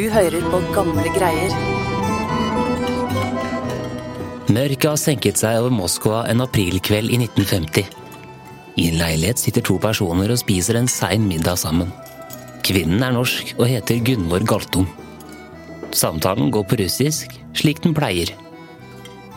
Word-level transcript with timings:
Du 0.00 0.06
hører 0.08 0.40
på 0.48 0.58
gamle 0.72 1.10
greier. 1.12 1.50
Mørket 4.48 4.86
har 4.88 4.96
senket 4.96 5.36
seg 5.42 5.58
over 5.58 5.74
Moskva 5.76 6.22
en 6.30 6.40
aprilkveld 6.40 7.12
i 7.12 7.18
1950. 7.26 7.90
I 8.80 8.86
en 8.88 8.96
leilighet 8.96 9.42
sitter 9.42 9.66
to 9.66 9.76
personer 9.82 10.32
og 10.32 10.40
spiser 10.40 10.80
en 10.80 10.88
sein 10.88 11.28
middag 11.28 11.60
sammen. 11.60 11.92
Kvinnen 12.64 13.04
er 13.04 13.12
norsk 13.12 13.52
og 13.58 13.68
heter 13.68 14.00
Gunvor 14.06 14.48
Galtung. 14.48 14.88
Samtalen 15.92 16.48
går 16.54 16.64
på 16.70 16.80
russisk, 16.80 17.36
slik 17.52 17.84
den 17.84 17.92
pleier. 17.92 18.32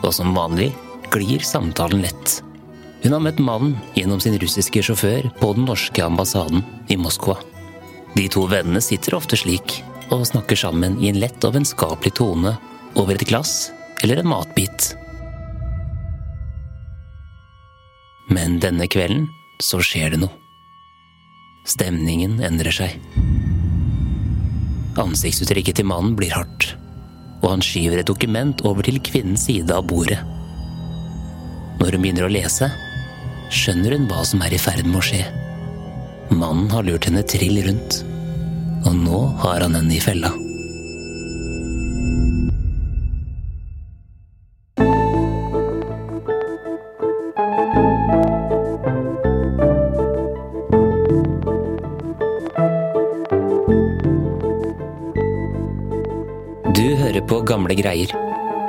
Og 0.00 0.16
som 0.16 0.32
vanlig 0.32 0.72
glir 1.12 1.44
samtalen 1.44 2.06
lett. 2.08 2.38
Hun 3.04 3.12
har 3.12 3.26
møtt 3.26 3.48
mannen 3.52 3.76
gjennom 3.98 4.24
sin 4.24 4.40
russiske 4.40 4.88
sjåfør 4.88 5.28
på 5.44 5.56
den 5.58 5.68
norske 5.68 6.08
ambassaden 6.08 6.64
i 6.88 6.96
Moskva. 6.96 7.36
De 8.16 8.30
to 8.32 8.48
vennene 8.48 8.80
sitter 8.80 9.20
ofte 9.20 9.36
slik 9.36 9.82
og 10.14 10.28
snakker 10.28 10.58
sammen 10.58 10.98
i 11.02 11.10
en 11.10 11.20
lett 11.22 11.44
og 11.46 11.56
vennskapelig 11.56 12.14
tone 12.18 12.54
over 12.98 13.16
et 13.16 13.26
glass 13.28 13.72
eller 14.02 14.20
en 14.20 14.30
matbit. 14.30 14.92
Men 18.32 18.58
denne 18.62 18.88
kvelden 18.90 19.28
så 19.62 19.80
skjer 19.84 20.14
det 20.14 20.22
noe. 20.24 20.32
Stemningen 21.64 22.40
endrer 22.44 22.74
seg. 22.74 22.96
Ansiktsuttrykket 25.00 25.80
til 25.80 25.88
mannen 25.88 26.14
blir 26.18 26.34
hardt, 26.36 26.74
og 27.42 27.48
han 27.54 27.64
skyver 27.64 28.02
et 28.02 28.08
dokument 28.08 28.60
over 28.68 28.84
til 28.86 29.00
kvinnens 29.04 29.46
side 29.48 29.72
av 29.74 29.86
bordet. 29.88 30.20
Når 31.80 31.96
hun 31.96 32.04
begynner 32.04 32.28
å 32.28 32.32
lese, 32.32 32.68
skjønner 33.52 33.96
hun 33.96 34.06
hva 34.10 34.22
som 34.28 34.44
er 34.44 34.54
i 34.54 34.60
ferd 34.60 34.86
med 34.86 35.00
å 35.00 35.06
skje. 35.08 35.24
Mannen 36.32 36.70
har 36.72 36.86
lurt 36.86 37.08
henne 37.08 37.24
trill 37.28 37.58
rundt, 37.66 38.02
og 38.84 38.96
nå 38.96 39.20
har 39.44 39.64
han 39.64 39.76
henne 39.78 39.96
i 39.96 40.02
fella. 40.02 40.32
Du 56.74 56.88
hører 56.98 57.22
på 57.24 57.40
Gamle 57.46 57.76
greier, 57.78 58.10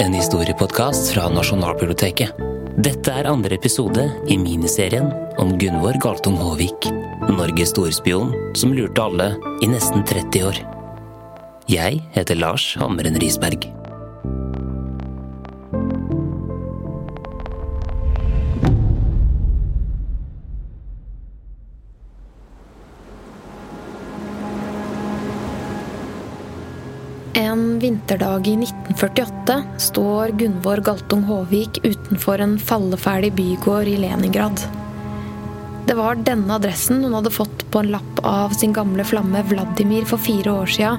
en 0.02 0.14
historiepodkast 0.14 1.12
fra 1.14 1.28
Nasjonalbiblioteket. 1.34 2.38
Dette 2.76 3.12
er 3.12 3.30
andre 3.30 3.56
episode 3.56 4.04
i 4.30 4.38
miniserien 4.38 5.08
om 5.42 5.56
Gunvor 5.60 5.98
Galtung 6.04 6.36
Håvik, 6.38 6.90
Norges 7.34 7.70
storspion 7.70 8.34
som 8.56 8.74
lurte 8.74 9.02
alle 9.02 9.36
i 9.62 9.68
nesten 9.68 10.04
30 10.06 10.44
år. 10.46 10.60
Jeg 11.72 12.04
heter 12.14 12.38
Lars 12.38 12.76
Hammeren 12.78 13.18
Risberg. 13.18 13.66
En 27.34 27.80
vinterdag 27.80 28.48
i 28.48 28.56
1948 28.62 29.64
står 29.78 30.38
Gunvor 30.40 30.78
Galtung 30.86 31.26
Håvik 31.26 31.82
utenfor 31.84 32.40
en 32.46 32.60
falleferdig 32.60 33.34
bygård 33.34 33.88
i 33.88 33.98
Leningrad. 34.06 34.85
Det 35.86 35.94
var 35.94 36.18
denne 36.26 36.56
adressen 36.58 37.04
hun 37.04 37.14
hadde 37.14 37.34
fått 37.34 37.66
på 37.72 37.84
en 37.84 37.92
lapp 37.94 38.22
av 38.26 38.56
sin 38.58 38.74
gamle 38.74 39.06
flamme 39.06 39.44
Vladimir 39.46 40.08
for 40.10 40.18
fire 40.18 40.56
år 40.64 40.72
sia, 40.72 40.96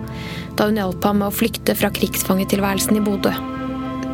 da 0.54 0.68
hun 0.68 0.78
hjalp 0.78 1.04
ham 1.04 1.20
med 1.22 1.32
å 1.32 1.34
flykte 1.34 1.74
fra 1.74 1.90
krigsfangetilværelsen 1.94 3.00
i 3.00 3.02
Bodø. 3.02 3.32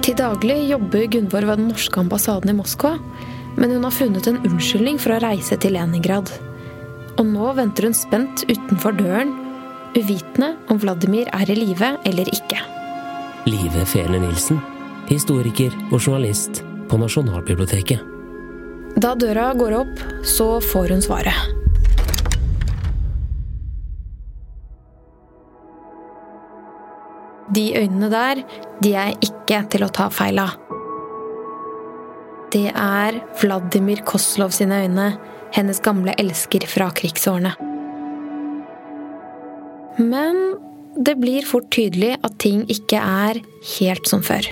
Til 0.03 0.17
daglig 0.19 0.57
jobber 0.71 1.05
Gunvor 1.13 1.45
ved 1.47 1.61
den 1.61 1.69
norske 1.71 2.01
ambassaden 2.01 2.51
i 2.51 2.57
Moskva, 2.57 2.97
men 3.61 3.75
hun 3.77 3.85
har 3.85 3.95
funnet 3.95 4.27
en 4.27 4.41
unnskyldning 4.49 4.97
for 4.99 5.15
å 5.15 5.21
reise 5.23 5.59
til 5.61 5.77
Leningrad. 5.77 6.33
Og 7.21 7.27
nå 7.29 7.53
venter 7.59 7.87
hun 7.87 7.97
spent 7.97 8.47
utenfor 8.49 8.97
døren 8.97 9.35
uvitende 9.93 10.55
om 10.73 10.81
Vladimir 10.81 11.29
er 11.37 11.53
i 11.53 11.59
live 11.59 11.93
eller 12.09 12.33
ikke. 12.33 12.63
Live 13.45 13.85
Fehler 13.93 14.23
Nilsen, 14.23 14.63
historiker 15.11 15.75
og 15.91 15.99
journalist 16.01 16.65
på 16.89 16.97
Nasjonalbiblioteket. 17.03 18.01
Da 18.97 19.15
døra 19.17 19.53
går 19.57 19.73
opp, 19.73 20.01
så 20.25 20.61
får 20.61 20.93
hun 20.93 21.03
svaret. 21.03 21.59
De 27.53 27.65
øynene 27.77 28.09
der, 28.13 28.43
de 28.85 28.95
er 28.97 29.17
ikke 29.25 29.63
til 29.73 29.85
å 29.85 29.91
ta 29.93 30.09
feil 30.13 30.41
av. 30.41 30.57
Det 32.53 32.69
er 32.69 33.19
Vladimir 33.41 34.03
Koslov 34.09 34.53
sine 34.53 34.83
øyne, 34.85 35.13
hennes 35.57 35.81
gamle 35.85 36.13
elsker 36.21 36.67
fra 36.69 36.91
krigsårene. 36.97 37.55
Men 40.01 40.43
det 40.97 41.17
blir 41.21 41.49
fort 41.49 41.71
tydelig 41.73 42.19
at 42.21 42.37
ting 42.45 42.67
ikke 42.73 43.01
er 43.01 43.41
helt 43.79 44.09
som 44.09 44.25
før. 44.25 44.49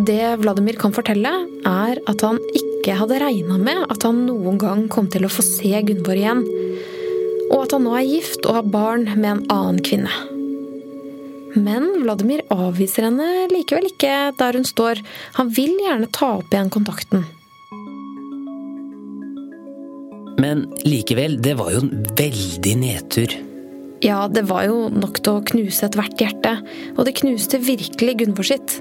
Det 0.00 0.36
Vladimir 0.40 0.78
kan 0.80 0.94
fortelle, 0.96 1.30
er 1.68 1.98
at 2.08 2.22
han 2.24 2.38
ikke 2.56 2.94
hadde 2.96 3.18
regna 3.20 3.58
med 3.60 3.82
at 3.92 4.06
han 4.06 4.22
noen 4.24 4.56
gang 4.60 4.86
kom 4.88 5.10
til 5.12 5.26
å 5.26 5.32
få 5.32 5.44
se 5.44 5.74
Gunvor 5.84 6.16
igjen, 6.16 6.40
og 7.50 7.66
at 7.66 7.74
han 7.76 7.84
nå 7.84 7.92
er 7.98 8.06
gift 8.08 8.46
og 8.46 8.56
har 8.56 8.70
barn 8.72 9.04
med 9.10 9.28
en 9.28 9.42
annen 9.52 9.82
kvinne. 9.84 10.14
Men 11.58 11.90
Vladimir 12.06 12.46
avviser 12.54 13.10
henne 13.10 13.28
likevel 13.50 13.90
ikke 13.90 14.30
der 14.38 14.56
hun 14.56 14.64
står. 14.64 15.02
Han 15.36 15.50
vil 15.52 15.74
gjerne 15.82 16.08
ta 16.14 16.36
opp 16.38 16.54
igjen 16.54 16.72
kontakten. 16.72 17.26
Men 20.40 20.68
likevel, 20.86 21.40
det 21.44 21.58
var 21.58 21.74
jo 21.74 21.82
en 21.84 22.06
veldig 22.16 22.76
nedtur. 22.86 23.34
Ja, 24.00 24.22
det 24.32 24.46
var 24.48 24.64
jo 24.70 24.86
nok 24.94 25.20
til 25.20 25.36
å 25.36 25.48
knuse 25.50 25.90
ethvert 25.90 26.22
hjerte, 26.22 26.54
og 26.94 27.04
det 27.04 27.18
knuste 27.20 27.60
virkelig 27.60 28.22
Gunvor 28.22 28.48
sitt. 28.48 28.78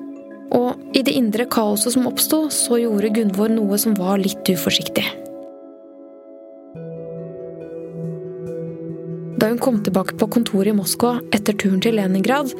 Og 0.55 0.97
i 0.97 1.03
det 1.05 1.13
indre 1.13 1.45
kaoset 1.49 1.93
som 1.93 2.07
oppsto, 2.09 2.47
så 2.53 2.79
gjorde 2.81 3.13
Gunvor 3.13 3.51
noe 3.53 3.77
som 3.81 3.97
var 3.97 4.21
litt 4.21 4.49
uforsiktig. 4.49 5.05
Da 9.39 9.47
hun 9.47 9.59
kom 9.61 9.77
tilbake 9.83 10.17
på 10.19 10.27
kontoret 10.33 10.73
i 10.73 10.75
Moskva 10.75 11.13
etter 11.35 11.55
turen 11.55 11.79
til 11.83 11.95
Leningrad, 11.95 12.51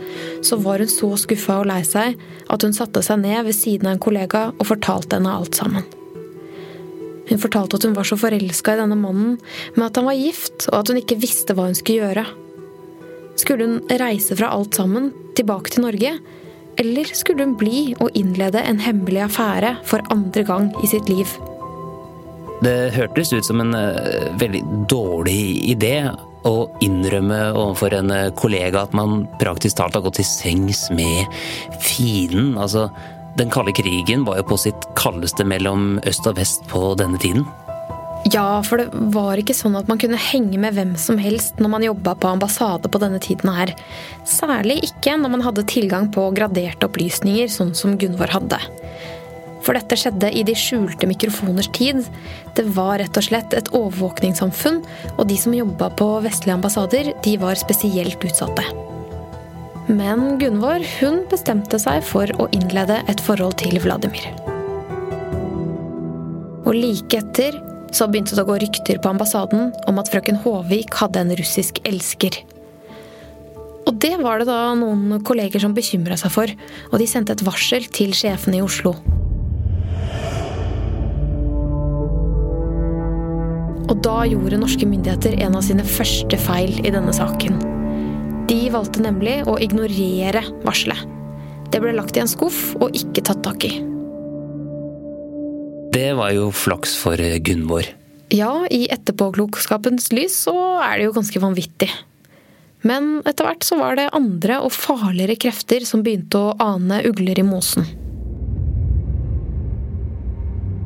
så 0.45 0.59
var 0.63 0.79
hun 0.79 0.91
så 0.91 1.09
skuffa 1.19 1.57
og 1.59 1.67
lei 1.67 1.81
seg 1.83 2.19
at 2.47 2.63
hun 2.63 2.75
satte 2.75 3.01
seg 3.03 3.19
ned 3.25 3.41
ved 3.49 3.57
siden 3.57 3.89
av 3.89 3.97
en 3.97 4.03
kollega 4.05 4.43
og 4.53 4.69
fortalte 4.69 5.17
henne 5.17 5.33
alt 5.33 5.59
sammen. 5.59 5.83
Hun 7.29 7.41
fortalte 7.41 7.77
at 7.77 7.85
hun 7.85 7.97
var 7.97 8.07
så 8.07 8.17
forelska 8.17 8.73
i 8.73 8.79
denne 8.79 8.97
mannen, 8.97 9.35
men 9.75 9.85
at 9.85 9.97
han 9.99 10.07
var 10.07 10.17
gift, 10.17 10.69
og 10.71 10.79
at 10.79 10.89
hun 10.89 11.01
ikke 11.01 11.19
visste 11.21 11.53
hva 11.53 11.67
hun 11.67 11.77
skulle 11.77 12.07
gjøre. 12.07 12.25
Skulle 13.39 13.67
hun 13.67 13.99
reise 14.01 14.37
fra 14.39 14.53
alt 14.55 14.79
sammen, 14.79 15.11
tilbake 15.37 15.73
til 15.73 15.85
Norge? 15.85 16.15
Eller 16.79 17.09
skulle 17.11 17.43
hun 17.43 17.57
bli 17.59 17.93
og 17.99 18.15
innlede 18.15 18.61
en 18.63 18.79
hemmelig 18.79 19.25
affære 19.27 19.75
for 19.87 20.03
andre 20.13 20.45
gang 20.47 20.71
i 20.83 20.87
sitt 20.87 21.09
liv? 21.11 21.27
Det 22.63 22.91
hørtes 22.95 23.33
ut 23.33 23.45
som 23.47 23.59
en 23.63 23.75
uh, 23.75 24.31
veldig 24.39 24.61
dårlig 24.91 25.41
idé 25.73 25.93
å 26.47 26.55
innrømme 26.83 27.37
overfor 27.51 27.95
en 27.99 28.11
uh, 28.15 28.31
kollega 28.39 28.85
at 28.85 28.95
man 28.95 29.25
praktisk 29.43 29.79
talt 29.79 29.95
har 29.95 30.03
gått 30.07 30.19
til 30.21 30.27
sengs 30.27 30.85
med 30.95 31.27
fienden. 31.83 32.55
Altså, 32.59 32.87
den 33.39 33.51
kalde 33.51 33.75
krigen 33.75 34.23
var 34.27 34.39
jo 34.39 34.47
på 34.51 34.59
sitt 34.59 34.87
kaldeste 34.99 35.47
mellom 35.47 35.97
øst 36.07 36.27
og 36.31 36.39
vest 36.39 36.67
på 36.71 36.93
denne 36.99 37.19
tiden. 37.19 37.47
Ja, 38.27 38.59
for 38.67 38.81
det 38.81 38.89
var 39.15 39.39
ikke 39.39 39.55
sånn 39.55 39.77
at 39.79 39.87
man 39.89 39.99
kunne 40.01 40.19
henge 40.19 40.59
med 40.59 40.75
hvem 40.75 40.91
som 40.99 41.17
helst 41.21 41.61
når 41.61 41.71
man 41.71 41.85
jobba 41.85 42.13
på 42.19 42.29
ambassade 42.33 42.91
på 42.91 42.99
denne 43.01 43.21
tiden 43.23 43.51
her. 43.55 43.71
Særlig 44.27 44.81
ikke 44.89 45.15
når 45.17 45.33
man 45.37 45.45
hadde 45.45 45.65
tilgang 45.69 46.09
på 46.13 46.27
graderte 46.35 46.89
opplysninger, 46.89 47.47
sånn 47.49 47.71
som 47.77 47.95
Gunvor 47.99 48.31
hadde. 48.35 48.59
For 49.63 49.75
dette 49.75 49.97
skjedde 49.99 50.31
i 50.35 50.43
de 50.47 50.55
skjulte 50.55 51.07
mikrofoners 51.09 51.71
tid. 51.75 52.03
Det 52.57 52.67
var 52.75 52.99
rett 53.01 53.17
og 53.19 53.25
slett 53.25 53.55
et 53.55 53.71
overvåkningssamfunn, 53.75 54.81
og 55.15 55.23
de 55.29 55.39
som 55.39 55.55
jobba 55.55 55.89
på 55.99 56.11
vestlige 56.25 56.57
ambassader, 56.59 57.11
de 57.25 57.35
var 57.41 57.59
spesielt 57.59 58.23
utsatte. 58.23 58.65
Men 59.89 60.37
Gunvor 60.41 60.83
hun 60.99 61.23
bestemte 61.31 61.79
seg 61.81 62.03
for 62.05 62.29
å 62.37 62.45
innlede 62.55 63.01
et 63.09 63.23
forhold 63.25 63.57
til 63.63 63.79
Vladimir. 63.81 64.27
Og 66.67 66.75
like 66.75 67.23
etter 67.23 67.57
så 67.95 68.07
begynte 68.07 68.37
det 68.37 68.43
å 68.45 68.49
gå 68.49 68.59
rykter 68.61 68.99
på 69.01 69.11
ambassaden 69.11 69.71
om 69.89 70.01
at 70.01 70.11
frøken 70.11 70.39
Håvik 70.43 70.97
hadde 71.01 71.23
en 71.23 71.35
russisk 71.39 71.81
elsker. 71.89 72.41
Og 73.89 73.95
det 74.03 74.15
var 74.21 74.41
det 74.41 74.49
da 74.49 74.75
noen 74.77 75.17
kolleger 75.25 75.63
som 75.63 75.73
bekymra 75.73 76.17
seg 76.19 76.33
for, 76.33 76.51
og 76.91 77.01
de 77.01 77.07
sendte 77.09 77.33
et 77.33 77.45
varsel 77.45 77.87
til 77.89 78.13
sjefene 78.13 78.59
i 78.59 78.63
Oslo. 78.65 78.93
Og 83.89 83.97
da 84.05 84.21
gjorde 84.29 84.61
norske 84.61 84.85
myndigheter 84.85 85.39
en 85.41 85.57
av 85.57 85.65
sine 85.65 85.85
første 85.87 86.37
feil 86.37 86.77
i 86.85 86.93
denne 86.93 87.13
saken. 87.15 87.57
De 88.49 88.61
valgte 88.73 89.01
nemlig 89.01 89.39
å 89.49 89.57
ignorere 89.61 90.45
varselet. 90.65 91.05
Det 91.69 91.81
ble 91.81 91.93
lagt 91.97 92.17
i 92.17 92.21
en 92.21 92.29
skuff 92.29 92.75
og 92.79 92.93
ikke 92.97 93.25
tatt 93.25 93.41
tak 93.45 93.65
i. 93.65 93.88
Det 95.89 96.11
var 96.13 96.33
jo 96.35 96.51
flaks 96.53 96.93
for 97.01 97.17
Gunvor. 97.17 97.87
Ja, 98.29 98.67
i 98.69 98.85
etterpåklokskapens 98.93 100.11
lys 100.13 100.35
så 100.45 100.53
er 100.85 100.99
det 100.99 101.07
jo 101.07 101.15
ganske 101.15 101.41
vanvittig. 101.41 101.89
Men 102.85 103.23
etter 103.27 103.47
hvert 103.47 103.65
så 103.65 103.79
var 103.79 103.97
det 103.97 104.11
andre 104.15 104.59
og 104.63 104.71
farligere 104.75 105.35
krefter 105.41 105.83
som 105.87 106.03
begynte 106.05 106.37
å 106.39 106.53
ane 106.61 107.01
ugler 107.09 107.41
i 107.41 107.47
mosen. 107.47 107.87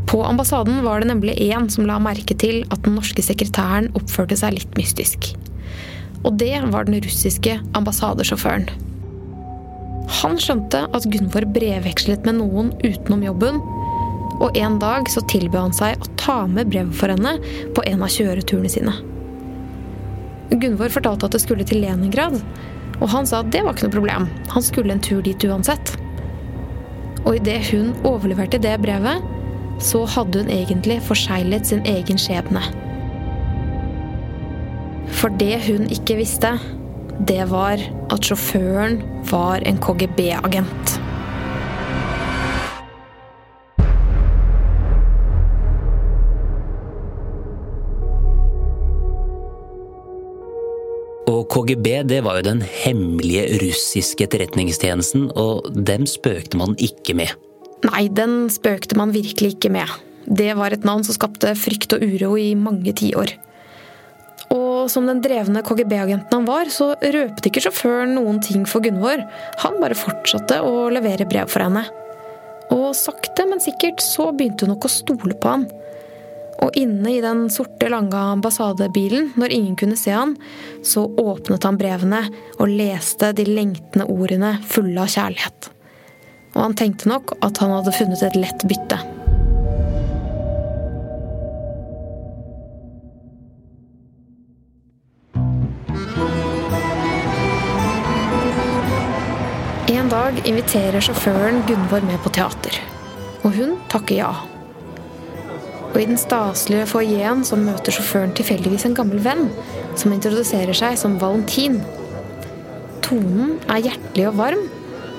På 0.10 0.22
ambassaden 0.24 0.80
var 0.86 1.02
det 1.02 1.10
nemlig 1.10 1.36
én 1.42 1.68
som 1.74 1.88
la 1.90 2.00
merke 2.02 2.38
til 2.38 2.62
at 2.72 2.86
den 2.86 2.96
norske 2.96 3.24
sekretæren 3.26 3.92
oppførte 3.98 4.38
seg 4.40 4.56
litt 4.56 4.80
mystisk. 4.80 5.34
Og 6.24 6.38
det 6.40 6.54
var 6.72 6.88
den 6.88 7.02
russiske 7.04 7.58
ambassadesjåføren. 7.76 8.70
Han 10.22 10.38
skjønte 10.40 10.86
at 10.94 11.08
Gunvor 11.12 11.48
brevvekslet 11.56 12.28
med 12.28 12.40
noen 12.40 12.72
utenom 12.84 13.24
jobben, 13.26 13.60
og 14.40 14.58
en 14.58 14.80
dag 14.82 15.10
så 15.12 15.22
tilbød 15.30 15.60
han 15.60 15.76
seg 15.76 16.02
å 16.02 16.12
ta 16.20 16.38
med 16.50 16.72
brevet 16.72 16.96
for 16.98 17.14
henne 17.14 17.36
på 17.76 17.84
en 17.90 18.06
av 18.06 18.14
kjøreturene 18.14 18.72
sine. 18.72 18.96
Gunvor 20.54 20.92
fortalte 20.94 21.28
at 21.28 21.36
det 21.36 21.42
skulle 21.44 21.66
til 21.68 21.82
Leningrad, 21.84 22.40
og 23.02 23.10
han 23.10 23.28
sa 23.28 23.42
at 23.42 23.52
det 23.54 23.64
var 23.64 23.76
ikke 23.76 23.88
noe 23.88 23.98
problem. 23.98 24.28
Han 24.54 24.66
skulle 24.66 24.94
en 24.94 25.04
tur 25.04 25.24
dit 25.26 25.48
uansett. 25.50 25.96
Og 27.24 27.38
idet 27.40 27.62
hun 27.72 27.94
overleverte 28.08 28.62
det 28.62 28.76
brevet, 28.84 29.24
så 29.84 30.04
hadde 30.08 30.44
hun 30.44 30.52
egentlig 30.54 31.00
forseglet 31.08 31.68
sin 31.68 31.84
egen 31.90 32.20
skjebne. 32.22 32.62
For 35.14 35.34
det 35.40 35.56
hun 35.68 35.88
ikke 35.94 36.20
visste, 36.20 36.58
det 37.28 37.46
var 37.52 37.82
at 38.12 38.28
sjåføren 38.28 39.00
var 39.30 39.64
en 39.68 39.80
KGB-agent. 39.82 40.98
KGB 51.54 51.88
det 52.10 52.24
var 52.26 52.40
jo 52.40 52.48
den 52.48 52.62
hemmelige 52.66 53.60
russiske 53.62 54.26
etterretningstjenesten, 54.26 55.28
og 55.38 55.68
dem 55.86 56.08
spøkte 56.10 56.58
man 56.58 56.74
ikke 56.82 57.14
med. 57.20 57.30
Nei, 57.86 58.08
den 58.10 58.48
spøkte 58.50 58.98
man 58.98 59.14
virkelig 59.14 59.54
ikke 59.54 59.70
med. 59.76 59.92
Det 60.26 60.50
var 60.58 60.74
et 60.74 60.88
navn 60.88 61.04
som 61.06 61.14
skapte 61.14 61.52
frykt 61.60 61.94
og 61.94 62.02
uro 62.02 62.32
i 62.42 62.56
mange 62.58 62.96
tiår. 62.98 63.36
Og 64.56 64.90
som 64.90 65.06
den 65.06 65.22
drevne 65.22 65.62
KGB-agenten 65.66 66.40
han 66.40 66.50
var, 66.50 66.74
så 66.74 66.96
røpte 66.98 67.52
ikke 67.52 67.68
sjåføren 67.68 68.16
noen 68.18 68.42
ting 68.42 68.66
for 68.70 68.82
Gunvor. 68.82 69.22
Han 69.62 69.78
bare 69.84 69.98
fortsatte 70.00 70.58
å 70.66 70.88
levere 70.94 71.30
brev 71.30 71.54
for 71.54 71.68
henne. 71.68 71.86
Og 72.74 72.96
sakte, 72.98 73.46
men 73.46 73.62
sikkert 73.62 74.02
så 74.02 74.32
begynte 74.34 74.66
hun 74.66 74.74
nok 74.74 74.90
å 74.90 74.96
stole 74.96 75.38
på 75.38 75.54
han. 75.54 75.70
Og 76.64 76.78
inne 76.80 77.18
i 77.18 77.22
den 77.24 77.50
sorte, 77.52 77.90
lange 77.92 78.16
ambassadebilen, 78.16 79.34
når 79.40 79.52
ingen 79.52 79.76
kunne 79.80 79.98
se 80.00 80.14
han, 80.16 80.38
så 80.86 81.04
åpnet 81.20 81.66
han 81.68 81.80
brevene 81.80 82.22
og 82.56 82.72
leste 82.72 83.34
de 83.36 83.48
lengtende 83.50 84.08
ordene 84.08 84.56
fulle 84.68 85.04
av 85.04 85.12
kjærlighet. 85.12 85.68
Og 86.54 86.62
han 86.62 86.78
tenkte 86.80 87.10
nok 87.12 87.36
at 87.44 87.60
han 87.60 87.74
hadde 87.74 87.96
funnet 87.98 88.24
et 88.24 88.40
lett 88.40 88.64
bytte. 88.70 89.02
En 99.94 100.10
dag 100.12 100.40
inviterer 100.48 101.04
sjåføren 101.04 101.64
Gunvor 101.68 102.06
med 102.08 102.24
på 102.24 102.32
teater. 102.38 102.80
Og 103.44 103.52
hun 103.58 103.78
takker 103.92 104.22
ja. 104.22 104.34
Og 105.94 106.00
i 106.02 106.08
den 106.10 106.18
staselige 106.18 106.88
foajeen 106.90 107.44
så 107.46 107.58
møter 107.60 107.94
sjåføren 107.94 108.34
tilfeldigvis 108.34 108.88
en 108.90 108.96
gammel 108.98 109.22
venn 109.22 109.46
som 110.00 110.14
introduserer 110.16 110.74
seg 110.74 110.98
som 110.98 111.20
Valentin. 111.22 111.78
Tonen 113.06 113.60
er 113.70 113.84
hjertelig 113.86 114.26
og 114.32 114.40
varm, 114.40 114.64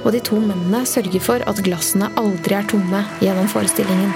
og 0.03 0.11
de 0.13 0.23
to 0.27 0.41
mennene 0.43 0.83
sørger 0.89 1.23
for 1.23 1.47
at 1.47 1.63
glassene 1.63 2.11
aldri 2.19 2.59
er 2.59 2.67
tomme 2.69 3.05
gjennom 3.23 3.47
forestillingen. 3.55 4.11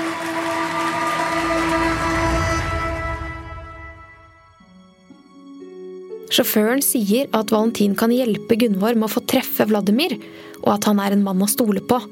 Sjåføren 6.34 6.82
sier 6.84 7.30
at 7.34 7.54
Valentin 7.54 7.94
kan 7.98 8.12
hjelpe 8.14 8.58
Gunvor 8.58 8.98
med 8.98 9.08
å 9.08 9.14
få 9.14 9.22
treffe 9.30 9.66
Vladimir, 9.70 10.18
og 10.66 10.74
at 10.74 10.90
han 10.90 11.00
er 11.02 11.14
en 11.14 11.24
mann 11.24 11.42
å 11.42 11.50
stole 11.50 11.82
på. 11.86 12.02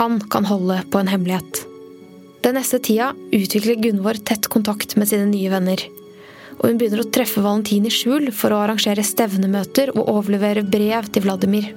Han 0.00 0.22
kan 0.32 0.48
holde 0.48 0.80
på 0.90 1.00
en 1.00 1.12
hemmelighet. 1.12 1.69
Den 2.40 2.56
neste 2.56 2.78
tida 2.80 3.12
utvikler 3.36 3.76
Gunvor 3.82 4.16
tett 4.24 4.48
kontakt 4.48 4.96
med 4.96 5.10
sine 5.10 5.26
nye 5.28 5.50
venner. 5.52 5.82
Og 6.60 6.70
hun 6.70 6.80
begynner 6.80 7.02
å 7.02 7.10
treffe 7.12 7.42
Valentin 7.44 7.84
i 7.88 7.92
skjul 7.92 8.30
for 8.32 8.52
å 8.52 8.62
arrangere 8.64 9.04
stevnemøter 9.04 9.92
og 9.92 10.08
overlevere 10.08 10.64
brev 10.64 11.08
til 11.12 11.26
Vladimir. 11.26 11.70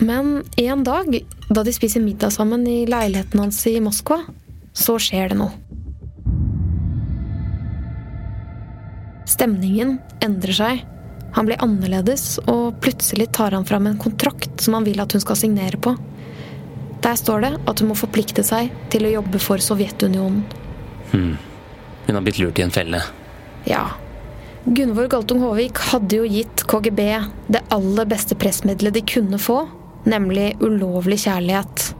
Men 0.00 0.40
en 0.58 0.82
dag, 0.82 1.10
da 1.50 1.62
de 1.62 1.74
spiser 1.76 2.02
middag 2.02 2.32
sammen 2.34 2.64
i 2.66 2.82
leiligheten 2.88 3.42
hans 3.42 3.58
i 3.68 3.76
Moskva, 3.84 4.22
så 4.74 4.96
skjer 4.98 5.30
det 5.30 5.38
noe. 5.38 5.52
Stemningen 9.30 9.98
endrer 10.24 10.56
seg. 10.56 10.80
Han 11.36 11.46
blir 11.46 11.62
annerledes, 11.62 12.38
og 12.50 12.80
plutselig 12.82 13.30
tar 13.36 13.54
han 13.54 13.66
fram 13.66 13.86
en 13.86 13.98
kontrakt 13.98 14.60
som 14.60 14.74
han 14.78 14.86
vil 14.86 15.00
at 15.02 15.12
hun 15.14 15.22
skal 15.22 15.38
signere 15.38 15.78
på. 15.78 15.94
Der 17.00 17.16
står 17.16 17.46
det 17.46 17.52
at 17.70 17.80
hun 17.80 17.92
må 17.92 17.96
forplikte 17.96 18.44
seg 18.44 18.72
til 18.92 19.06
å 19.06 19.14
jobbe 19.14 19.40
for 19.42 19.62
Sovjetunionen. 19.62 20.42
Hmm. 21.12 21.36
Hun 22.06 22.16
har 22.16 22.24
blitt 22.26 22.40
lurt 22.42 22.58
i 22.58 22.64
en 22.66 22.74
felle. 22.74 23.02
Ja. 23.68 23.86
Gunvor 24.64 25.08
Galtung 25.08 25.40
Håvik 25.40 25.80
hadde 25.90 26.20
jo 26.20 26.26
gitt 26.28 26.66
KGB 26.68 27.00
det 27.54 27.62
aller 27.72 28.08
beste 28.10 28.36
pressmiddelet 28.36 28.98
de 28.98 29.06
kunne 29.14 29.40
få, 29.40 29.62
nemlig 30.04 30.52
ulovlig 30.60 31.22
kjærlighet. 31.24 31.90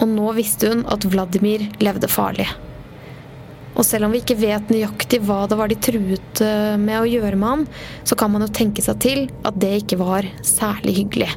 Og 0.00 0.08
nå 0.08 0.32
visste 0.38 0.70
hun 0.72 0.86
at 0.88 1.04
Vladimir 1.04 1.66
levde 1.82 2.08
farlig. 2.08 2.48
Og 3.80 3.86
selv 3.88 4.04
om 4.04 4.12
vi 4.12 4.20
ikke 4.20 4.36
vet 4.36 4.68
nøyaktig 4.68 5.22
hva 5.24 5.46
det 5.48 5.56
var 5.56 5.70
de 5.72 5.76
truet 5.80 6.40
eh, 6.44 6.76
med 6.76 6.98
å 7.00 7.08
gjøre 7.08 7.38
med 7.40 7.48
ham, 7.48 7.62
så 8.04 8.16
kan 8.20 8.28
man 8.28 8.44
jo 8.44 8.50
tenke 8.52 8.84
seg 8.84 8.98
til 9.00 9.22
at 9.48 9.56
det 9.56 9.70
ikke 9.80 9.96
var 10.02 10.26
særlig 10.44 10.98
hyggelig. 10.98 11.30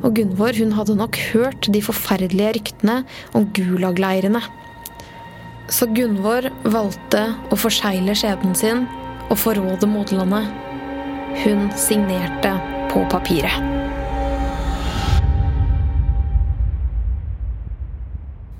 Og 0.00 0.14
Gunvor 0.16 0.56
hun 0.56 0.72
hadde 0.72 0.96
nok 0.96 1.18
hørt 1.34 1.68
de 1.68 1.82
forferdelige 1.84 2.54
ryktene 2.56 3.02
om 3.36 3.44
Gulag-leirene. 3.52 4.40
Så 5.68 5.90
Gunvor 5.92 6.48
valgte 6.64 7.26
å 7.52 7.58
forsegle 7.60 8.16
skjebnen 8.16 8.56
sin 8.56 8.86
og 9.28 9.36
forråde 9.36 9.90
moderlandet. 9.90 10.48
Hun 11.42 11.68
signerte 11.76 12.54
på 12.88 13.04
papiret. 13.12 13.60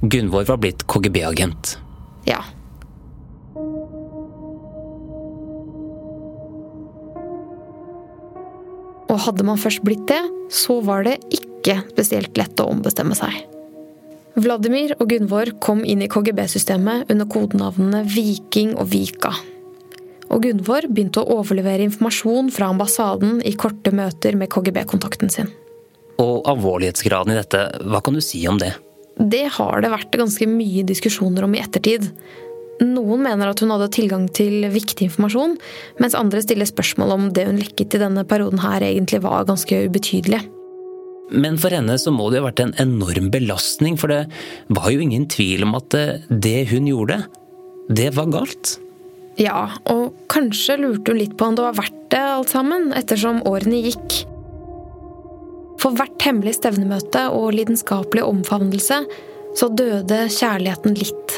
Gunvor 0.05 0.45
var 0.53 0.61
blitt 0.61 0.85
KGB-agent. 0.85 1.79
Ja. 2.29 2.45
Og 9.19 9.25
hadde 9.25 9.43
man 9.43 9.59
først 9.59 9.83
blitt 9.83 10.05
det, 10.07 10.21
så 10.55 10.79
var 10.87 11.03
det 11.03 11.17
ikke 11.35 11.81
spesielt 11.91 12.39
lett 12.39 12.61
å 12.63 12.69
ombestemme 12.71 13.19
seg. 13.19 13.35
Vladimir 14.39 14.95
og 15.01 15.09
Gunvor 15.11 15.51
kom 15.59 15.81
inn 15.83 16.05
i 16.05 16.09
KGB-systemet 16.11 17.11
under 17.11 17.27
kodenavnene 17.27 18.05
Viking 18.07 18.77
og 18.79 18.93
Vika. 18.93 19.33
Og 20.31 20.45
Gunvor 20.45 20.87
begynte 20.87 21.25
å 21.25 21.41
overlevere 21.41 21.83
informasjon 21.89 22.53
fra 22.55 22.69
ambassaden 22.71 23.41
i 23.43 23.57
korte 23.59 23.91
møter 23.91 24.39
med 24.39 24.53
KGB-kontakten 24.55 25.35
sin. 25.35 25.51
Og 26.23 26.47
alvorlighetsgraden 26.47 27.35
i 27.35 27.41
dette, 27.41 27.65
hva 27.91 27.99
kan 28.05 28.15
du 28.15 28.23
si 28.23 28.45
om 28.47 28.63
det? 28.63 28.77
Det 29.19 29.49
har 29.57 29.83
det 29.83 29.91
vært 29.91 30.15
ganske 30.21 30.47
mye 30.47 30.87
diskusjoner 30.87 31.49
om 31.49 31.59
i 31.59 31.65
ettertid. 31.65 32.07
Noen 32.79 33.25
mener 33.25 33.51
at 33.51 33.59
hun 33.63 33.73
hadde 33.75 33.91
tilgang 33.95 34.29
til 34.31 34.63
viktig 34.71 35.09
informasjon, 35.09 35.57
mens 35.99 36.15
andre 36.19 36.43
stiller 36.45 36.69
spørsmål 36.69 37.15
om 37.15 37.27
det 37.35 37.49
hun 37.49 37.59
lekket 37.59 37.97
i 37.97 38.03
denne 38.05 38.23
perioden 38.29 38.63
her 38.63 38.85
egentlig 38.87 39.23
var 39.25 39.49
ganske 39.49 39.81
ubetydelig. 39.89 40.45
Men 41.35 41.59
for 41.61 41.75
henne 41.75 41.99
så 42.01 42.13
må 42.15 42.31
det 42.31 42.39
jo 42.39 42.45
ha 42.47 42.49
vært 42.53 42.63
en 42.65 42.77
enorm 42.81 43.29
belastning, 43.35 43.99
for 44.01 44.13
det 44.13 44.23
var 44.73 44.93
jo 44.95 45.03
ingen 45.05 45.27
tvil 45.29 45.67
om 45.67 45.75
at 45.77 45.97
det 46.31 46.61
hun 46.71 46.87
gjorde, 46.89 47.21
det 47.91 48.13
var 48.17 48.31
galt. 48.33 48.79
Ja, 49.39 49.69
og 49.91 50.15
kanskje 50.31 50.79
lurte 50.81 51.13
hun 51.13 51.21
litt 51.21 51.37
på 51.39 51.51
om 51.51 51.59
det 51.59 51.67
var 51.67 51.77
verdt 51.79 51.99
det 52.15 52.23
alt 52.23 52.55
sammen, 52.55 52.91
ettersom 52.97 53.43
årene 53.47 53.83
gikk. 53.85 54.23
For 55.79 55.95
hvert 55.95 56.25
hemmelig 56.27 56.57
stevnemøte 56.59 57.29
og 57.35 57.53
lidenskapelig 57.55 58.25
omfavnelse 58.27 59.03
så 59.59 59.69
døde 59.75 60.25
kjærligheten 60.33 60.97
litt 60.99 61.37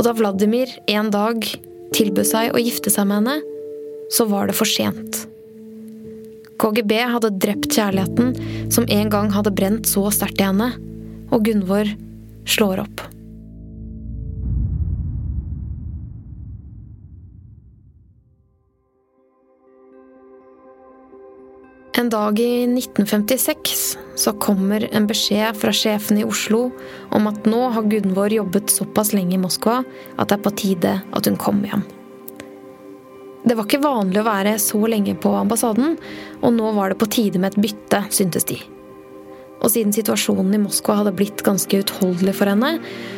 Og 0.00 0.06
da 0.06 0.14
Vladimir 0.16 0.70
en 0.88 1.10
dag 1.12 1.44
tilbød 1.92 2.24
seg 2.24 2.54
å 2.56 2.60
gifte 2.62 2.88
seg 2.88 3.04
med 3.10 3.20
henne, 3.20 3.34
så 4.08 4.24
var 4.30 4.48
det 4.48 4.54
for 4.56 4.64
sent. 4.64 5.26
KGB 6.60 6.94
hadde 7.12 7.34
drept 7.36 7.68
kjærligheten 7.76 8.32
som 8.72 8.88
en 8.88 9.12
gang 9.12 9.28
hadde 9.34 9.52
brent 9.52 9.90
så 9.90 10.06
sterkt 10.08 10.40
i 10.40 10.46
henne, 10.48 10.70
og 11.28 11.44
Gunvor 11.44 11.92
slår 12.48 12.80
opp. 12.86 13.04
En 21.98 22.08
dag 22.08 22.38
i 22.40 22.62
1956 22.62 23.98
så 24.14 24.32
kommer 24.32 24.88
en 24.92 25.06
beskjed 25.10 25.56
fra 25.58 25.72
sjefen 25.74 26.20
i 26.20 26.24
Oslo 26.24 26.68
om 27.10 27.26
at 27.26 27.46
nå 27.50 27.64
har 27.74 27.88
Gunvor 27.90 28.30
jobbet 28.30 28.70
såpass 28.70 29.10
lenge 29.16 29.34
i 29.34 29.40
Moskva 29.42 29.80
at 29.82 30.30
det 30.30 30.36
er 30.36 30.44
på 30.44 30.52
tide 30.54 30.92
at 31.02 31.26
hun 31.26 31.38
kommer 31.40 31.72
hjem. 31.72 31.82
Det 33.42 33.56
var 33.56 33.66
ikke 33.66 33.82
vanlig 33.82 34.20
å 34.20 34.26
være 34.28 34.52
så 34.62 34.78
lenge 34.92 35.16
på 35.18 35.32
ambassaden, 35.34 35.96
og 36.44 36.52
nå 36.54 36.74
var 36.76 36.92
det 36.92 37.00
på 37.00 37.08
tide 37.10 37.40
med 37.40 37.56
et 37.56 37.64
bytte, 37.64 38.02
syntes 38.12 38.46
de. 38.46 38.60
Og 39.60 39.72
siden 39.72 39.94
situasjonen 39.96 40.54
i 40.56 40.60
Moskva 40.62 41.00
hadde 41.00 41.14
blitt 41.16 41.42
ganske 41.44 41.80
utholdelig 41.82 42.36
for 42.38 42.52
henne, 42.52 42.76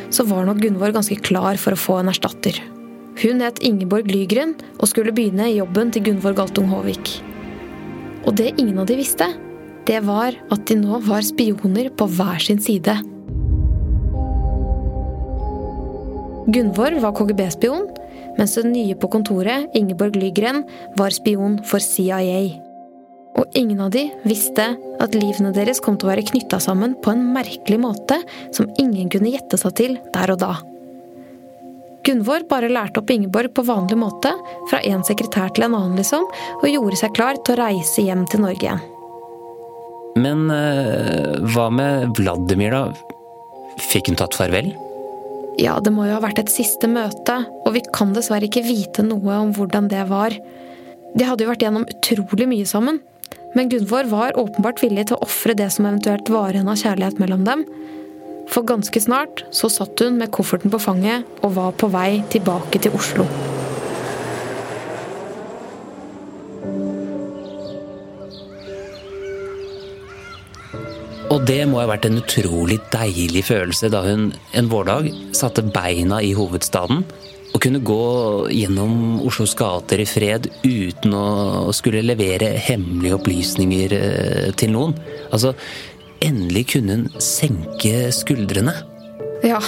så 0.09 0.25
var 0.25 0.47
nok 0.47 0.63
Gunvor 0.63 0.95
ganske 0.95 1.19
klar 1.21 1.59
for 1.61 1.75
å 1.75 1.83
få 1.83 1.99
en 1.99 2.09
erstatter. 2.11 2.57
Hun 3.21 3.43
het 3.45 3.61
Ingeborg 3.61 4.09
Lygren 4.09 4.55
og 4.79 4.89
skulle 4.89 5.13
begynne 5.13 5.51
i 5.51 5.59
jobben 5.59 5.93
til 5.93 6.07
Gunvor 6.07 6.39
Galtung 6.39 6.71
Håvik. 6.71 7.19
Og 8.33 8.39
det 8.39 8.55
ingen 8.57 8.79
av 8.81 8.87
de 8.89 8.95
visste, 8.97 9.27
det 9.85 9.99
var 10.07 10.33
at 10.33 10.61
de 10.65 10.73
nå 10.79 10.97
var 11.05 11.21
spioner 11.21 11.91
på 11.93 12.07
hver 12.09 12.41
sin 12.41 12.57
side. 12.57 12.95
Gunvor 16.49 16.97
var 17.03 17.13
KGB-spion, 17.13 17.85
mens 18.39 18.57
den 18.57 18.73
nye 18.73 18.97
på 18.97 19.11
kontoret, 19.13 19.69
Ingeborg 19.77 20.17
Lygren, 20.17 20.63
var 20.97 21.13
spion 21.13 21.59
for 21.69 21.77
CIA. 21.77 22.41
Og 23.37 23.53
ingen 23.53 23.85
av 23.85 23.93
de 23.93 24.07
visste 24.25 24.71
at 24.81 25.13
livene 25.13 25.53
deres 25.53 25.77
kom 25.77 26.01
til 26.01 26.09
å 26.09 26.15
være 26.15 26.25
knytta 26.33 26.57
sammen 26.57 26.97
på 27.05 27.13
en 27.13 27.27
merkelig 27.37 27.83
måte 27.85 28.17
som 28.49 28.73
ingen 28.81 29.13
kunne 29.13 29.37
gjette 29.37 29.61
seg 29.61 29.77
til 29.77 29.99
der 30.09 30.33
og 30.33 30.41
da. 30.41 30.55
Gunvor 32.03 32.43
bare 32.49 32.67
lærte 32.71 32.99
opp 32.99 33.11
Ingeborg 33.13 33.53
på 33.55 33.63
vanlig 33.63 33.95
måte, 33.99 34.33
fra 34.67 34.81
en 34.83 35.05
sekretær 35.07 35.53
til 35.55 35.67
en 35.67 35.77
annen, 35.77 35.95
liksom, 35.99 36.25
og 36.59 36.65
gjorde 36.67 36.99
seg 36.99 37.13
klar 37.15 37.39
til 37.39 37.55
å 37.55 37.61
reise 37.63 38.03
hjem 38.03 38.25
til 38.31 38.43
Norge 38.43 38.67
igjen. 38.67 38.83
Men 40.19 40.49
øh, 40.53 41.39
hva 41.53 41.69
med 41.73 42.11
Vladimir, 42.19 42.75
da? 42.75 43.13
Fikk 43.81 44.11
hun 44.11 44.19
tatt 44.19 44.35
farvel? 44.37 44.73
Ja, 45.61 45.77
det 45.81 45.93
må 45.93 46.07
jo 46.07 46.17
ha 46.17 46.21
vært 46.21 46.41
et 46.43 46.51
siste 46.51 46.89
møte, 46.89 47.39
og 47.63 47.73
vi 47.75 47.81
kan 47.95 48.13
dessverre 48.13 48.49
ikke 48.49 48.65
vite 48.65 49.05
noe 49.05 49.39
om 49.39 49.55
hvordan 49.55 49.87
det 49.89 50.03
var. 50.09 50.35
De 51.13 51.25
hadde 51.27 51.45
jo 51.45 51.51
vært 51.53 51.65
gjennom 51.65 51.87
utrolig 51.87 52.49
mye 52.49 52.67
sammen, 52.69 52.99
men 53.53 53.69
Gunvor 53.69 54.09
var 54.09 54.37
åpenbart 54.39 54.81
villig 54.83 55.07
til 55.09 55.17
å 55.17 55.25
ofre 55.25 55.55
det 55.57 55.69
som 55.73 55.87
eventuelt 55.87 56.29
var 56.33 56.53
igjen 56.53 56.71
av 56.73 56.79
kjærlighet 56.81 57.21
mellom 57.21 57.45
dem, 57.47 57.67
for 58.51 58.67
ganske 58.67 58.99
snart 59.01 59.45
så 59.55 59.69
satt 59.71 59.99
hun 60.03 60.19
med 60.19 60.31
kofferten 60.35 60.73
på 60.73 60.81
fanget 60.81 61.27
og 61.41 61.55
var 61.57 61.75
på 61.79 61.89
vei 61.93 62.21
tilbake 62.33 62.81
til 62.83 62.95
Oslo. 62.97 63.27
Og 71.33 71.41
det 71.49 71.63
må 71.65 71.79
ha 71.81 71.87
vært 71.89 72.05
en 72.05 72.19
utrolig 72.21 72.77
deilig 72.93 73.47
følelse 73.47 73.89
da 73.89 74.03
hun 74.05 74.27
en 74.53 74.67
vårdag 74.69 75.07
satte 75.33 75.63
beina 75.65 76.19
i 76.21 76.33
hovedstaden 76.37 77.01
og 77.53 77.61
kunne 77.61 77.81
gå 77.85 78.03
gjennom 78.53 79.21
Oslos 79.25 79.53
gater 79.57 80.01
i 80.01 80.07
fred 80.09 80.49
uten 80.65 81.13
å 81.13 81.73
skulle 81.75 82.01
levere 82.05 82.55
hemmelige 82.57 83.17
opplysninger 83.19 83.95
eh, 83.97 84.47
til 84.57 84.73
noen. 84.73 84.95
Altså, 85.29 85.53
endelig 86.23 86.67
kunne 86.73 86.95
hun 86.97 87.21
senke 87.21 88.07
skuldrene. 88.15 88.73
Ja. 89.43 89.59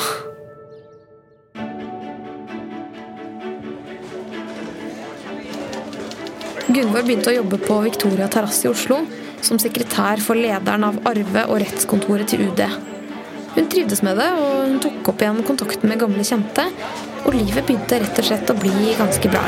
Gunvor 6.66 7.06
begynte 7.06 7.32
å 7.32 7.38
jobbe 7.38 7.60
på 7.62 7.78
Victoria 7.86 8.28
terrasse 8.32 8.68
i 8.68 8.72
Oslo 8.72 9.04
som 9.46 9.60
sekretær 9.62 10.20
for 10.24 10.40
lederen 10.40 10.88
av 10.88 10.98
arve- 11.08 11.46
og 11.46 11.60
rettskontoret 11.62 12.32
til 12.32 12.48
UD. 12.48 12.64
Hun 13.56 13.68
trivdes 13.72 14.02
med 14.04 14.18
det, 14.20 14.28
og 14.36 14.56
hun 14.66 14.80
tok 14.84 15.12
opp 15.14 15.22
igjen 15.24 15.44
kontakten 15.48 15.92
med 15.92 16.02
gamle 16.02 16.26
kjente. 16.28 16.66
Og 17.26 17.38
livet 17.38 17.64
begynte 17.64 18.02
rett 18.02 18.20
og 18.20 18.28
slett 18.28 18.52
å 18.52 18.58
bli 18.60 18.96
ganske 19.00 19.32
bra. 19.32 19.44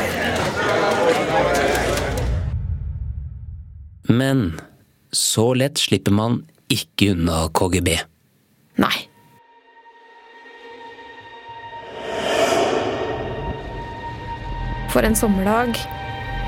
Men 4.08 4.54
så 5.12 5.50
lett 5.58 5.76
slipper 5.82 6.14
man 6.14 6.40
ikke 6.72 7.12
unna 7.14 7.46
KGB. 7.56 7.94
Nei. 8.78 8.96
For 14.92 15.04
en 15.04 15.16
sommerdag 15.16 15.74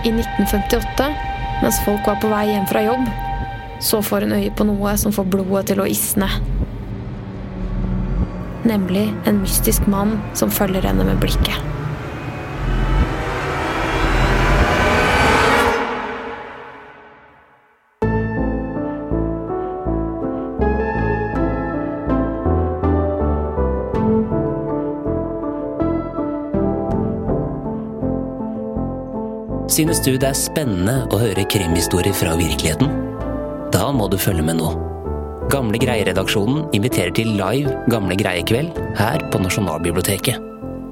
i 0.05 0.13
1958, 0.13 1.11
mens 1.63 1.81
folk 1.85 2.07
var 2.09 2.21
på 2.23 2.31
vei 2.33 2.47
hjem 2.53 2.69
fra 2.71 2.85
jobb, 2.87 3.05
så 3.81 4.01
får 4.05 4.27
hun 4.27 4.37
øye 4.37 4.53
på 4.57 4.65
noe 4.69 4.95
som 5.01 5.13
får 5.13 5.29
blodet 5.33 5.67
til 5.73 5.83
å 5.83 5.89
isne. 5.89 6.29
Nemlig 8.69 9.09
en 9.29 9.41
mystisk 9.41 9.87
mann 9.89 10.19
som 10.37 10.53
følger 10.53 10.85
henne 10.85 11.05
med 11.09 11.21
blikket. 11.21 11.80
Synes 29.71 30.01
du 30.03 30.17
det 30.19 30.27
er 30.27 30.35
spennende 30.35 31.05
å 31.15 31.19
høre 31.21 31.45
krimhistorier 31.47 32.15
fra 32.17 32.33
virkeligheten? 32.35 32.91
Da 33.71 33.93
må 33.95 34.09
du 34.11 34.17
følge 34.19 34.43
med 34.43 34.59
nå. 34.59 34.73
Gamle 35.51 35.79
Greier-redaksjonen 35.79 36.65
inviterer 36.75 37.15
til 37.15 37.31
live 37.39 37.71
Gamle 37.91 38.17
Greie-kveld 38.19 38.75
her 38.99 39.23
på 39.31 39.39
Nasjonalbiblioteket. 39.39 40.43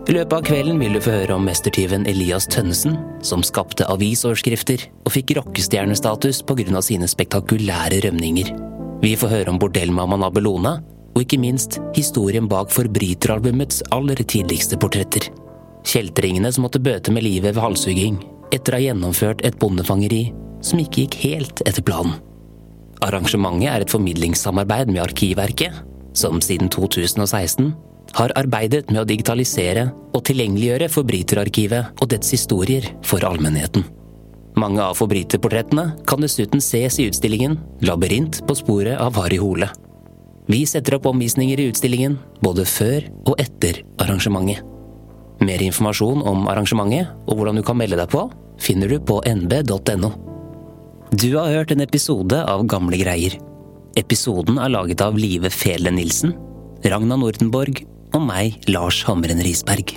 I 0.09 0.15
løpet 0.15 0.37
av 0.37 0.47
kvelden 0.47 0.79
vil 0.79 0.95
du 0.95 1.01
få 1.03 1.17
høre 1.17 1.35
om 1.35 1.45
mestertyven 1.45 2.07
Elias 2.09 2.47
Tønnesen, 2.49 2.95
som 3.19 3.43
skapte 3.43 3.87
avisoverskrifter 3.91 4.87
og 5.03 5.13
fikk 5.17 5.35
rockestjernestatus 5.41 6.45
pga. 6.47 6.81
sine 6.81 7.11
spektakulære 7.11 8.01
rømninger. 8.07 8.55
Vi 9.03 9.15
får 9.19 9.35
høre 9.35 9.51
om 9.51 9.59
bordellmammaen 9.59 10.23
Abelona, 10.23 10.79
og 11.17 11.27
ikke 11.27 11.43
minst 11.43 11.81
historien 11.99 12.47
bak 12.47 12.71
forbryteralbumets 12.71 13.83
aller 13.91 14.23
tidligste 14.23 14.79
portretter. 14.79 15.33
Kjeltringene 15.83 16.53
som 16.53 16.63
måtte 16.63 16.79
bøte 16.79 17.11
med 17.11 17.27
livet 17.27 17.57
ved 17.57 17.63
halshugging, 17.63 18.19
etter 18.55 18.75
å 18.75 18.79
ha 18.79 18.87
gjennomført 18.87 19.45
et 19.47 19.59
bondefangeri 19.61 20.29
som 20.65 20.81
ikke 20.83 21.05
gikk 21.05 21.19
helt 21.25 21.63
etter 21.67 21.85
planen. 21.85 22.17
Arrangementet 23.05 23.71
er 23.71 23.85
et 23.85 23.93
formidlingssamarbeid 23.93 24.91
med 24.91 25.05
Arkivverket, 25.05 25.77
som 26.19 26.41
siden 26.43 26.71
2016 26.75 27.71
har 28.17 28.33
arbeidet 28.41 28.89
med 28.91 29.03
å 29.03 29.07
digitalisere 29.07 29.91
og 30.17 30.25
tilgjengeliggjøre 30.27 30.89
Forbryterarkivet 30.91 32.01
og 32.01 32.11
dets 32.11 32.33
historier 32.35 32.89
for 33.07 33.23
allmennheten. 33.29 33.85
Mange 34.59 34.83
av 34.83 34.97
forbryterportrettene 34.99 35.93
kan 36.09 36.25
dessuten 36.25 36.63
ses 36.65 36.97
i 36.99 37.07
utstillingen 37.07 37.59
Labyrint 37.87 38.41
på 38.49 38.57
sporet 38.59 38.99
av 38.99 39.15
Harry 39.21 39.39
Hole. 39.39 39.69
Vi 40.49 40.65
setter 40.67 40.97
opp 40.97 41.07
omvisninger 41.11 41.61
i 41.61 41.69
utstillingen 41.71 42.17
både 42.43 42.65
før 42.67 43.07
og 43.29 43.37
etter 43.39 43.83
arrangementet. 44.03 44.65
Mer 45.45 45.63
informasjon 45.63 46.25
om 46.27 46.49
arrangementet 46.51 47.13
og 47.29 47.39
hvordan 47.39 47.61
du 47.61 47.65
kan 47.67 47.79
melde 47.79 47.99
deg 48.01 48.11
på, 48.11 48.25
finner 48.59 48.91
du 48.91 48.99
på 48.99 49.21
nb.no. 49.29 50.11
Du 51.15 51.31
har 51.39 51.53
hørt 51.55 51.71
en 51.73 51.85
episode 51.85 52.41
av 52.43 52.67
Gamle 52.69 52.99
greier. 53.01 53.39
Episoden 53.97 54.59
er 54.61 54.73
laget 54.75 55.01
av 55.01 55.17
Live 55.19 55.51
Fele 55.55 55.93
Nilsen, 55.95 56.35
Ragna 56.85 57.17
Nordenborg 57.17 57.81
og 58.15 58.23
meg, 58.27 58.59
Lars 58.69 59.01
Hamren 59.09 59.41
Risberg. 59.45 59.95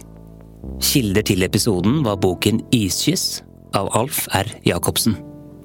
Kilder 0.82 1.26
til 1.26 1.44
episoden 1.46 2.00
var 2.06 2.22
boken 2.22 2.62
Iskyss 2.74 3.42
av 3.78 3.90
Alf 3.98 4.28
R. 4.38 4.50
Jacobsen. 4.66 5.18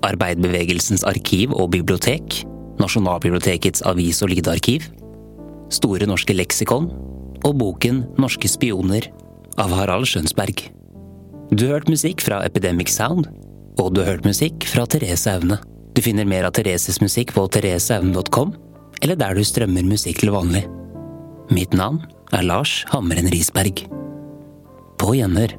Arbeiderbevegelsens 0.07 1.05
arkiv 1.09 1.55
og 1.57 1.71
bibliotek, 1.77 2.43
Nasjonalbibliotekets 2.81 3.85
avis- 3.89 4.23
og 4.25 4.33
lydarkiv, 4.35 4.85
Store 5.73 6.07
norske 6.07 6.35
leksikon 6.37 6.85
og 7.43 7.57
boken 7.59 8.05
Norske 8.23 8.47
spioner 8.51 9.09
av 9.61 9.73
Harald 9.75 10.09
Skjønsberg. 10.11 10.67
Du 11.53 11.67
har 11.67 11.79
hørt 11.79 11.91
musikk 11.91 12.25
fra 12.25 12.41
Epidemic 12.47 12.91
Sound, 12.93 13.29
og 13.81 13.93
du 13.95 14.03
har 14.03 14.15
hørt 14.15 14.27
musikk 14.27 14.67
fra 14.69 14.87
Therese 14.89 15.31
Aune. 15.31 15.59
Du 15.97 16.03
finner 16.05 16.29
mer 16.29 16.49
av 16.49 16.55
Thereses 16.57 17.01
musikk 17.01 17.33
på 17.37 17.47
thereseaune.com, 17.55 18.55
eller 19.03 19.21
der 19.21 19.37
du 19.37 19.45
strømmer 19.47 19.87
musikk 19.87 20.23
til 20.23 20.35
vanlig. 20.35 20.67
Mitt 21.55 21.77
navn 21.77 22.03
er 22.35 22.45
Lars 22.47 22.81
Hammeren 22.91 23.31
Risberg. 23.33 23.85
På 25.01 25.15
gjenhør. 25.17 25.55